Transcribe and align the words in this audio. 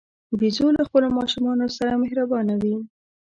بیزو 0.39 0.67
له 0.77 0.83
خپلو 0.87 1.07
ماشومانو 1.17 1.65
سره 1.77 1.99
مهربانه 2.03 2.53
وي. 2.63 2.75